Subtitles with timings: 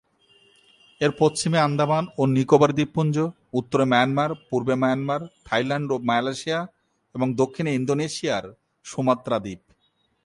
[1.01, 3.15] এর পশ্চিমে আন্দামান ও নিকোবর দ্বীপপুঞ্জ,
[3.53, 6.59] উত্তরে মায়ানমার, পূর্বে মায়ানমার, থাইল্যান্ড ও মালয়েশিয়া,
[7.15, 8.45] এবং দক্ষিণে ইন্দোনেশিয়ার
[8.85, 9.61] সুমাত্রা দ্বীপ।